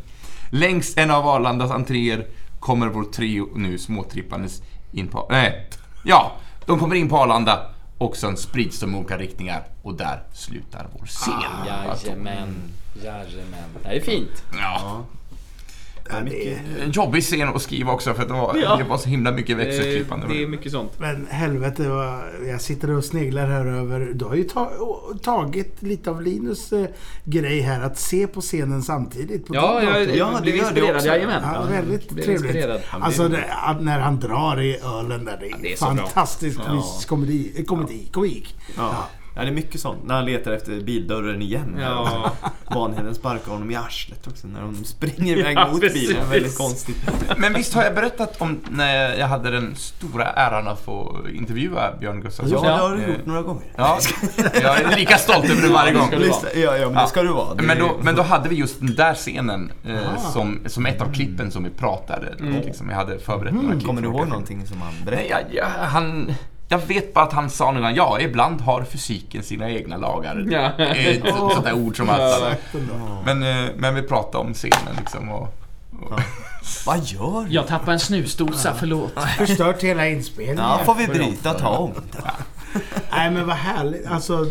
[0.49, 2.27] Längs en av Arlandas entréer
[2.60, 5.27] kommer vår trio nu småtrippandes in på...
[5.29, 5.69] Nej,
[6.03, 6.32] ja,
[6.65, 7.60] de kommer in på Arlanda
[8.00, 11.34] och sen sprids de i olika riktningar och där slutar vår scen.
[11.68, 12.56] Jajamän.
[13.04, 13.70] Jajamän.
[13.82, 14.44] Det här är fint.
[14.54, 15.06] Ja,
[16.10, 16.58] Det är mycket.
[16.86, 18.76] en jobbig scen att skriva också för det var, Ja.
[18.76, 20.28] det var så himla mycket Eh, växelklippande.
[20.30, 20.91] Det är mycket sånt.
[21.00, 24.12] Men helvete, vad, jag sitter och sneglar här över.
[24.13, 24.72] Du har ju ta,
[25.22, 26.86] tagit lite av Linus eh,
[27.24, 29.48] grej här att se på scenen samtidigt.
[29.48, 29.84] På Ja, dator.
[29.84, 31.08] jag, Ja, jag det blev gör det också.
[31.08, 31.43] Jajamän.
[31.54, 32.30] Ja, väldigt trevligt.
[32.30, 32.82] inspirerad.
[32.91, 33.43] Alltså det,
[33.80, 35.95] när han drar i ölen där, det är, det är så bra.
[35.95, 36.84] fantastisk Ja.
[37.08, 38.56] komedi, komedi, komik.
[38.78, 39.08] Ja.
[39.39, 39.99] Ja, det är mycket sånt.
[40.06, 41.78] När han letar efter bildörren igen.
[41.82, 42.32] Ja.
[42.75, 46.08] Vanheden sparkar honom i arslet också när de springer iväg Ja, mot precis.
[46.10, 46.30] bilen.
[46.30, 46.97] Väldigt konstigt.
[47.38, 51.93] Men visst har jag berättat om när jag hade den stora äran att få intervjua
[51.99, 52.60] Björn Gustafsson?
[52.63, 53.63] Ja, det har du gjort några gånger.
[53.75, 53.99] Ja,
[54.62, 56.08] jag är lika stolt över det varje gång.
[56.08, 56.41] ska du vara.
[56.41, 57.56] Lyssna- Ja, ja, men det ska du vara.
[57.56, 61.02] Det Men då, men då hade vi just den där scenen eh, som, som ett
[61.02, 62.28] av klippen som vi pratade.
[62.39, 63.86] Och liksom, jag hade förberett några klipp.
[63.86, 65.30] Kommer du ihåg någonting som han Nej, berättade?
[65.30, 66.34] jag, jag, han,
[66.69, 70.45] jag vet bara att han sa någon gång, ja, ibland har fysiken sina egna lagar.
[70.51, 70.86] Ja.
[70.86, 72.19] Ett så- sånt där ord som att...
[72.19, 72.93] Exakt ändå.
[73.25, 75.41] Men, eh, men vi pratade om scenen liksom och...
[76.01, 76.19] och
[76.86, 77.53] Vad gör du?
[77.53, 79.13] Jag tappade en snusdosa, förlåt.
[79.38, 80.58] Förstört hela inspelningen.
[80.58, 81.91] Ja, får vi bryta ta om.
[83.12, 84.08] Nej men vad härligt.
[84.08, 84.45] Alltså,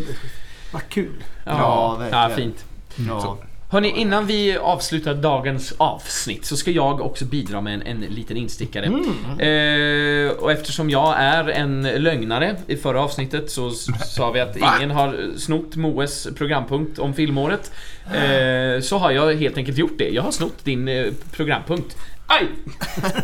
[0.73, 1.23] vad kul.
[1.45, 2.29] Ja, Ja, verkligen.
[2.29, 2.65] ja fint.
[3.07, 3.37] Ja.
[3.71, 8.37] Hörni, innan vi avslutar dagens avsnitt så ska jag också bidra med en, en liten
[8.37, 8.85] instickare.
[8.85, 13.71] Eh, och eftersom jag är en lögnare i förra avsnittet så
[14.05, 17.71] sa vi att ingen har snott Moes programpunkt om filmåret.
[18.05, 20.09] Eh, så har jag helt enkelt gjort det.
[20.09, 21.97] Jag har snott din eh, programpunkt.
[22.29, 22.47] Aj!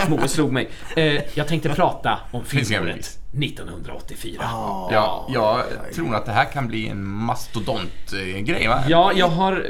[0.10, 0.70] Moe slog mig.
[0.96, 3.20] Eh, jag tänkte prata om filmåret bevis.
[3.44, 4.36] 1984.
[4.91, 5.63] ja, jag
[5.96, 8.84] tror att det här kan bli en mastodont-grej va?
[8.88, 9.65] Ja, jag har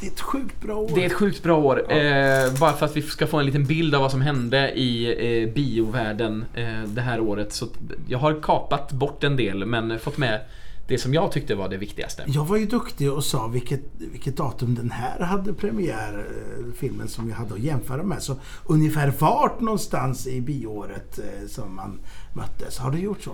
[0.00, 0.90] Det är ett sjukt bra år.
[0.94, 1.92] Det är ett sjukt bra år.
[1.92, 5.06] Eh, bara för att vi ska få en liten bild av vad som hände i
[5.42, 7.52] eh, biovärlden eh, det här året.
[7.52, 7.66] Så
[8.08, 10.40] jag har kapat bort en del men fått med
[10.88, 12.24] det som jag tyckte var det viktigaste.
[12.26, 13.80] Jag var ju duktig och sa vilket,
[14.12, 16.18] vilket datum den här hade premiär,
[16.58, 18.22] eh, filmen som jag hade att jämföra med.
[18.22, 22.00] Så ungefär vart någonstans i bioåret eh, som man
[22.32, 22.78] möttes.
[22.78, 23.32] Har du gjort så?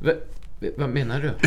[0.00, 1.32] V- vad menar du?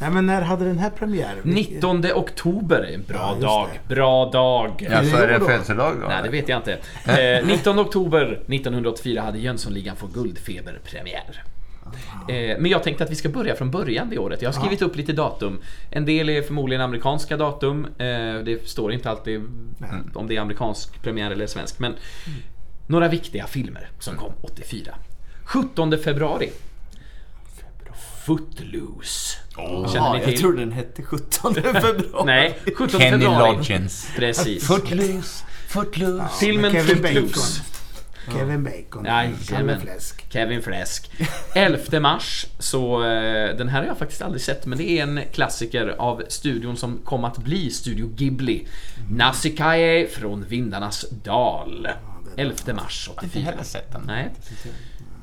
[0.00, 1.36] Nej men när hade den här premiär?
[1.44, 3.68] 19 oktober är en bra Ja, dag.
[3.88, 3.94] det.
[3.94, 4.86] Bra dag.
[4.90, 6.06] Ja, så är det födelsedag då?
[6.08, 6.78] Nej, det vet jag inte.
[7.40, 11.42] Eh, 19 oktober 1984 hade Jönssonligan få guldfeberpremiär.
[11.44, 11.57] Eh,
[12.58, 14.42] men jag tänkte att vi ska börja från början det året.
[14.42, 15.60] Jag har skrivit upp lite datum.
[15.90, 17.84] En del är förmodligen amerikanska datum.
[17.84, 18.06] Eh,
[18.44, 19.40] det står inte alltid
[20.14, 21.78] om det är amerikansk premiär eller svensk.
[21.78, 21.94] Men
[22.86, 24.94] några viktiga filmer som kom 84.
[25.44, 26.50] 17 februari.
[28.26, 29.38] Footloose.
[29.56, 30.38] Känner Ja, ni jag till?
[30.40, 32.24] tror den hette 17 februari.
[32.26, 33.56] Nej, 17 Kenny februari.
[33.56, 34.08] Loggins.
[34.16, 34.66] Precis.
[34.66, 36.28] Footloose, footloose.
[36.40, 37.62] Filmen Footloose.
[38.32, 39.06] Kevin Bacon.
[39.48, 40.32] Kevin Fläsk.
[40.32, 41.10] Kevin Fläsk.
[41.54, 45.20] 11 mars, så eh, den här har jag faktiskt aldrig sett, men det är en
[45.32, 48.66] klassiker av studion som kom att bli Studio Ghibli.
[49.10, 51.88] Nasikaye från Vindarnas dal.
[52.36, 53.42] 11 mars Inte 84.
[53.42, 54.02] heller sett den.
[54.06, 54.30] Nej.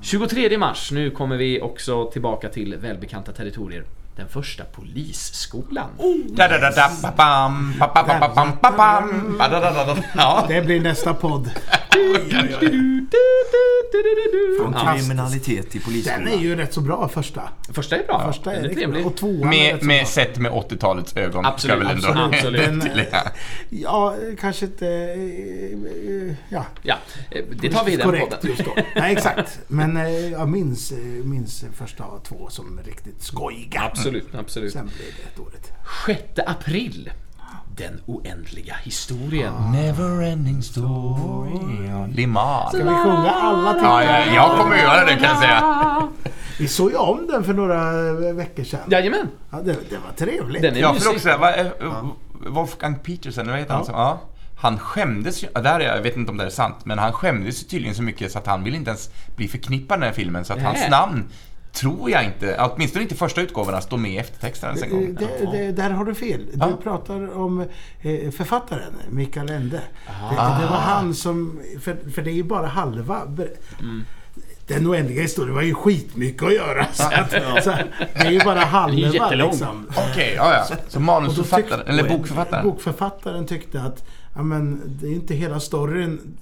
[0.01, 3.85] 23 mars, nu kommer vi också tillbaka till välbekanta territorier.
[4.15, 5.89] Den första polisskolan.
[10.47, 11.49] Det blir nästa podd.
[14.61, 16.27] Från kriminalitet till Den polisskolan.
[16.27, 17.41] är ju rätt så bra första.
[17.73, 18.23] Första är bra.
[18.27, 19.05] Första den är är trevlig.
[19.05, 20.05] Och tvåan är Med, rätt så med bra.
[20.05, 21.45] sett med 80-talets ögon.
[21.45, 22.81] Absolut, ska väl ändå absolut, absolut.
[22.91, 23.19] Den, eh.
[23.69, 24.87] Ja, kanske inte...
[24.87, 26.65] eh, Ja.
[26.81, 26.95] Ja,
[27.31, 28.49] eh, det tar vi i den Korrekt podden.
[28.49, 28.71] just då.
[28.95, 29.59] Nej, exakt.
[29.67, 29.95] Men
[30.31, 33.81] jag minns, minns första två som riktigt skojiga.
[33.81, 34.04] Absolut,
[34.39, 34.73] absolut.
[34.73, 35.71] Sen blev det ett året.
[36.05, 37.11] 6 april.
[37.77, 39.53] Den oändliga historien.
[39.71, 41.87] Neverending story.
[41.89, 42.67] Ja, Liman.
[42.69, 43.83] Ska vi sjunga alla till?
[43.83, 46.07] Ja, ja, jag kommer göra det kan jag säga.
[46.59, 48.79] Vi såg ju om den för några veckor sedan.
[48.91, 50.61] Jajamän, Ja, det, det var trevligt.
[50.61, 51.71] den är Ja, för också, är-
[52.49, 53.81] Wolfgang Petersen, vad heter han?
[53.81, 53.85] Ja.
[53.85, 53.91] så?
[53.91, 54.21] Ja.
[54.57, 57.63] Han skämdes ju, där är, jag vet inte om det är sant, men han skämdes
[57.63, 60.15] ju tydligen så mycket så att han vill inte ens bli förknippad med den här
[60.15, 60.45] filmen.
[60.45, 60.89] Så att hans Nej.
[60.89, 61.23] namn
[61.75, 65.15] tror jag inte, åtminstone inte första utgåvorna, står med i eftertexten ens en gång.
[65.19, 66.45] det, det, där har du fel.
[66.53, 66.77] Du Ja.
[66.83, 67.59] pratar om
[68.01, 69.81] eh, författaren Mikael Ende.
[70.05, 71.59] Det, det var han som...
[71.81, 73.25] För, för det är ju bara halva...
[73.25, 73.53] ber-
[74.67, 76.85] Den oändliga historien var ju skitmycket att göra.
[76.93, 77.69] Så, att, så
[78.13, 79.87] det är ju bara halva liksom.
[80.11, 80.75] Okej, ja, ja.
[80.87, 82.65] Så manusförfattaren, eller bokförfattaren.
[82.65, 86.37] Bokförfattaren tyckte att ja, men, det är inte hela storyn.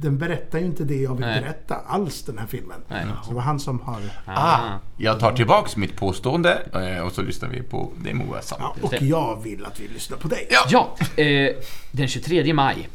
[0.00, 1.40] Den berättar ju inte det jag vill Nej.
[1.40, 2.80] berätta alls, den här filmen.
[2.88, 3.06] Nej.
[3.22, 4.00] Så det var han som har...
[4.26, 4.58] Ah,
[4.96, 8.56] jag tar tillbaks mitt påstående eh, och så lyssnar vi på det Moa sa.
[8.58, 10.48] Ja, och jag vill att vi lyssnar på dig.
[10.50, 10.64] Ja.
[10.68, 11.50] Ja, eh,
[11.92, 12.88] den 23 maj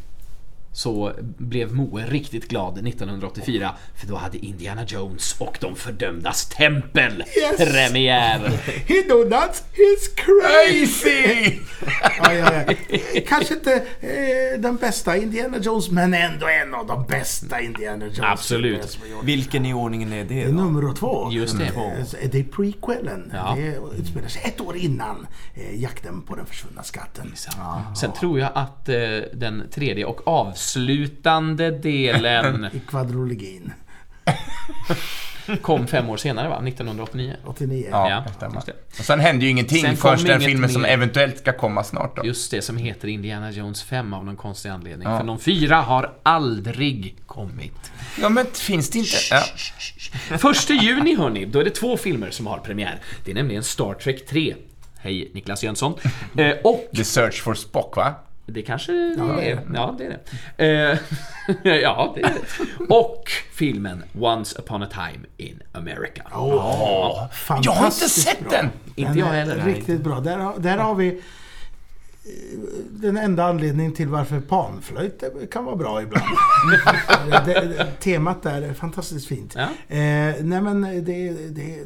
[0.71, 7.23] så blev Moe riktigt glad 1984 för då hade Indiana Jones och de fördömdas tempel
[7.41, 7.58] Yes.
[7.58, 8.39] premiär.
[8.88, 11.60] He do not, he's crazy!
[12.23, 12.99] Ja, ja, ja.
[13.27, 18.19] Kanske inte eh, den bästa Indiana Jones, men ändå en av de bästa Indiana Jones.
[18.21, 18.97] Absolut.
[19.23, 20.51] Vilken i ordningen är det då?
[20.51, 21.29] nummer två.
[21.32, 21.65] Just det.
[21.65, 23.32] Eh, Det är prequelen.
[23.34, 23.55] Ja.
[23.58, 27.34] Det utspelar sig ett år innan eh, jakten på den försvunna skatten.
[27.95, 28.95] Sen tror jag att eh,
[29.34, 30.27] den tredje och
[30.59, 33.73] avslutande delen I kvadrologin.
[35.61, 36.55] kom fem år senare va?
[36.67, 37.35] 1989.
[37.45, 37.87] 89.
[37.91, 38.57] Ja, Ja, stämmer.
[38.99, 40.89] Och sen händer ju ingenting Sen förrän den filmen som mer.
[40.89, 42.25] eventuellt ska komma snart då.
[42.25, 45.07] Just det, som heter Indiana Jones 5 av någon konstig anledning.
[45.09, 45.19] Ja.
[45.19, 47.91] För de fyra har aldrig kommit.
[48.21, 49.09] Ja, men finns det inte...
[49.31, 49.43] Ja.
[50.37, 52.99] Första juni hörni, då är det två filmer som har premiär.
[53.25, 54.55] Det är nämligen Star Trek 3.
[55.01, 55.93] Hej Niklas Jönsson.
[56.37, 58.15] Eh, och The Search for Spock, va?
[58.49, 59.59] Det kanske det är.
[59.73, 60.19] Ja, det är
[60.57, 60.91] det.
[60.91, 60.97] Eh,
[61.81, 62.85] ja, det är det.
[62.93, 66.23] Och filmen Once upon a time in America.
[67.63, 68.49] Jag har inte sett bra.
[68.51, 68.69] den!
[68.95, 69.65] Inte Den jag heller.
[69.65, 70.19] Riktigt bra.
[70.19, 71.15] Där, har- där har vi eh,
[72.89, 76.25] den enda anledningen till varför panflöjt kan vara bra ibland.
[77.45, 79.55] det, det, temat där är fantastiskt fint.
[79.55, 79.62] Ja.
[79.95, 81.85] Eh, nej men det, det, det,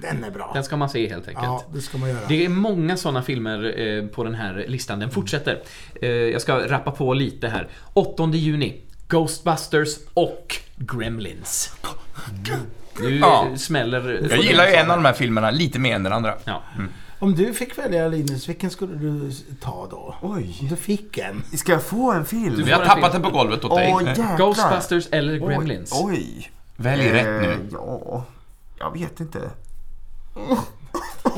[0.00, 0.50] den är bra.
[0.54, 1.46] Den ska man se helt enkelt.
[1.46, 2.20] Ja, det ska man göra.
[2.28, 4.98] Det är många sådana filmer eh, på den här listan.
[4.98, 5.62] Den fortsätter.
[6.02, 7.68] Eh, jag ska rappa på lite här.
[7.92, 8.80] 8 juni.
[9.08, 11.72] Ghostbusters och Gremlins.
[13.00, 13.46] Nu Ja.
[13.56, 14.26] smäller...
[14.30, 16.34] Jag gillar ju en av de här filmerna lite mer än den andra.
[16.44, 16.62] Ja.
[17.18, 20.14] Om du fick välja Linus, vilken skulle du ta då?
[20.22, 20.56] Oj.
[20.60, 21.42] Om du fick en.
[21.56, 22.62] Ska jag få en film?
[22.64, 23.92] Vi har tappat den på golvet åt dig.
[23.94, 24.36] Åh jäklar.
[24.38, 25.92] Ghostbusters eller Gremlins?
[25.94, 26.14] Oj.
[26.14, 26.50] oj.
[26.76, 27.52] Välj rätt nu.
[27.52, 28.24] Eh, Ja,
[28.78, 29.50] jag vet inte.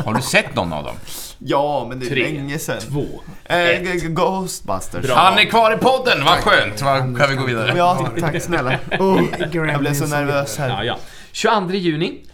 [0.04, 0.96] Har du sett någon av dem?
[1.38, 2.80] Ja, men det är Tre, länge sedan.
[2.80, 3.06] Två.
[3.44, 5.06] Eh, G- Ghostbusters.
[5.06, 5.14] Bra.
[5.14, 6.82] Han är kvar i podden, vad skönt!
[6.82, 7.72] Vad kan vi gå vidare?
[7.76, 8.78] Ja, tack snälla.
[8.98, 10.68] Oh, Jag blev så nervös här.
[10.68, 10.98] Ja, ja.
[11.32, 12.24] 22 juni.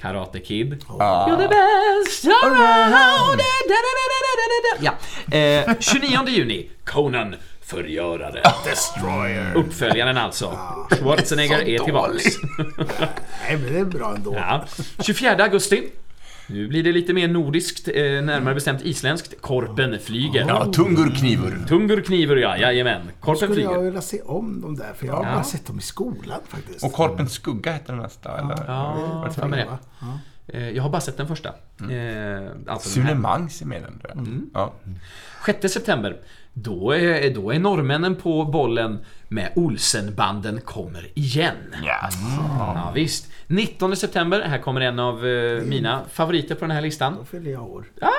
[0.00, 0.84] Karate Kid.
[0.88, 1.28] Ja.
[1.30, 3.40] You're the best around.
[4.80, 4.92] Ja.
[5.38, 6.70] Eh, 29 juni.
[6.84, 7.34] Conan.
[7.66, 8.36] Förgöraren.
[8.64, 9.52] Destroyer.
[9.56, 10.58] Uppföljaren alltså.
[10.90, 12.24] Schwarzenegger är tillbaks.
[13.48, 14.34] Nej, men det är bra ändå.
[14.34, 14.64] Ja.
[15.00, 15.88] 24 augusti.
[16.46, 19.40] Nu blir det lite mer nordiskt, eh, närmare bestämt isländskt.
[19.40, 20.44] Korpen flyger.
[20.48, 21.64] Ja, Tungur knivur.
[21.68, 23.00] Tungur kniver ja, jajamän.
[23.20, 23.84] Korpen Skulle jag flyger.
[23.84, 25.32] vilja se om dem där, för jag har Ja.
[25.34, 26.84] bara sett dem i skolan faktiskt.
[26.84, 28.64] Och Korpens skugga hette den nästa, eller?
[28.66, 29.78] Ja, jag för mig det.
[30.00, 30.18] Ja.
[30.46, 31.48] Eh, Jag har bara sett den första.
[31.48, 31.54] Eh,
[31.86, 31.96] Alltså den
[32.66, 32.78] här.
[32.78, 34.26] Sune Mangs är med den, tror jag.
[34.54, 34.72] Ja.
[35.46, 36.16] 6 september.
[36.56, 41.54] Då är, då är norrmännen på bollen med Olsenbanden kommer igen.
[41.72, 42.14] Yes.
[42.58, 43.30] Ja, visst.
[43.46, 47.16] 19 september, här kommer en av eh, mina favoriter på den här listan.
[47.18, 47.84] Då fyller jag år.
[48.00, 48.10] Aj,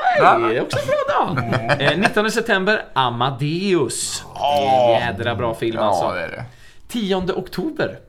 [0.49, 1.81] det är också en bra dag!
[1.93, 4.23] Eh, 19 september, Amadeus.
[4.35, 6.11] Det är en jädra bra film Ja, alltså.
[6.11, 6.45] det är det.
[6.88, 7.99] 10 oktober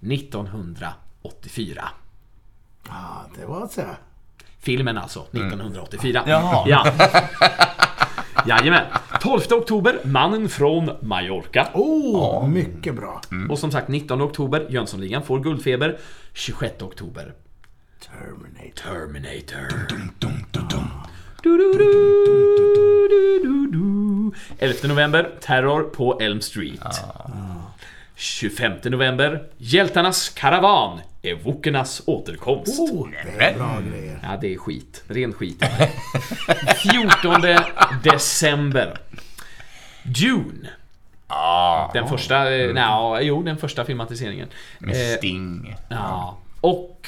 [0.00, 1.88] 1984.
[2.88, 3.96] Ja, det var säga.
[4.60, 6.22] Filmen alltså, 1984.
[6.26, 6.68] Jaha.
[6.68, 6.86] Ja.
[8.46, 8.84] Jajamän.
[9.20, 11.68] 12 oktober, Mannen från Mallorca.
[11.74, 13.20] Oh, mycket bra.
[13.50, 15.98] Och som sagt, 19 oktober, Jönssonligan får Guldfeber.
[16.32, 17.34] 26 oktober,
[18.06, 18.82] Terminator.
[18.82, 19.88] Terminator.
[19.88, 20.90] Dum, dum, dum.
[21.42, 21.78] Du, du, du,
[23.08, 24.32] du, du, du.
[24.58, 26.80] 11 november, Terror på Elm Street.
[28.14, 32.78] 25 november, Hjältarnas karavan, Evokernas återkomst.
[32.80, 34.18] Oh, det är bra grejer.
[34.22, 35.04] Ja, det är skit.
[35.08, 35.64] Ren skit.
[36.92, 37.42] 14
[38.04, 38.98] december.
[40.02, 40.68] Dune.
[41.28, 44.48] Ja, Den första, eh, nja, jo, den första filmatiseringen.
[44.78, 45.76] med Eh, Sting.
[45.88, 46.38] ja.
[46.60, 47.06] Och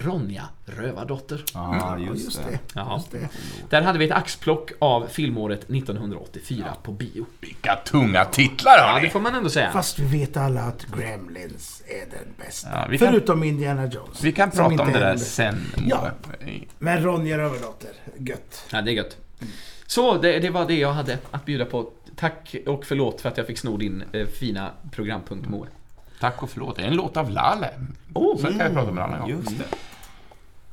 [0.00, 1.44] Ronja, Rövardotter.
[1.54, 2.58] Ja, Just just det.
[2.74, 2.94] Ja.
[2.96, 3.28] Just det.
[3.70, 7.26] Där hade vi ett axplock av filmåret 1984 på bio.
[7.40, 9.70] Vilka tunga titlar Ja, det får man ändå säga.
[9.72, 12.68] Fast vi vet alla att Gremlins är den bästa.
[12.72, 14.22] Ja, kan- Förutom Indiana Jones.
[14.22, 15.60] Vi kan prata inte om det är där sen.
[15.86, 16.10] Ja.
[16.78, 18.64] Men Ronja Rövardotter, gött.
[18.72, 19.16] Ja, det är gött.
[19.86, 21.90] Så, det, det var det jag hade att bjuda på.
[22.16, 25.66] Tack och förlåt för att jag fick sno din eh, fina programpunkt Moe.
[26.20, 26.76] Tack och förlåt.
[26.76, 27.70] Det är en låt av Lale.
[28.14, 29.28] Oh, Så kan vi prata om en annan gång.
[29.30, 29.64] Just det.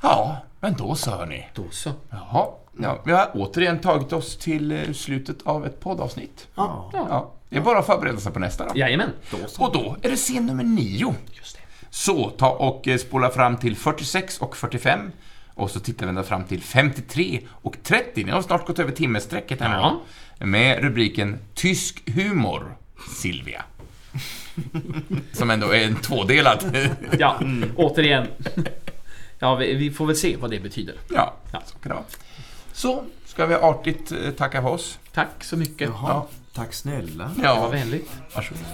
[0.00, 1.48] Ja, men då så hörni.
[1.54, 1.90] Då så.
[2.10, 2.46] Jaha.
[2.78, 6.48] Ja, vi har återigen tagit oss till eh, slutet av ett poddavsnitt.
[6.54, 6.90] Ja.
[6.92, 8.70] Ja, det är bara att förbereda sig på nästa då.
[8.74, 9.10] Jajamän.
[9.30, 9.64] Då så.
[9.64, 11.14] Och då är det scen nummer nio.
[11.32, 11.62] Just det.
[11.90, 15.12] Så, ta och eh, spola fram till 46 och 45.
[15.54, 18.24] Och så tittar vi ända fram till 53 och 30.
[18.24, 20.00] Ni har snart gått över timmesträcket här nu Ja.
[20.46, 22.76] Med rubriken Tysk humor,
[23.16, 23.64] Silvia.
[25.32, 26.76] Som ändå är en tvådelad.
[27.18, 27.70] ja, mm.
[27.76, 28.26] återigen.
[29.38, 30.94] Ja, vi, vi, får väl se vad det betyder.
[31.08, 31.62] Ja, ja.
[31.66, 32.04] så kan det vara.
[32.72, 34.98] Så, ska vi artigt eh, tacka för oss.
[35.12, 35.88] Tack så mycket.
[35.88, 36.28] Jaha, ja.
[36.54, 37.30] Tack snälla.
[37.42, 37.54] Ja.
[37.54, 38.10] Det var vänligt.
[38.34, 38.64] Varsågod.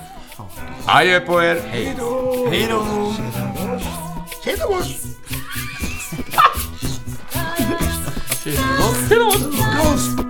[0.86, 1.60] Adjö på er.
[1.66, 2.48] Hej då.
[2.50, 2.84] Hej då.
[4.44, 4.74] Hej då.
[8.44, 8.74] Hej då.
[9.08, 10.29] Hej då.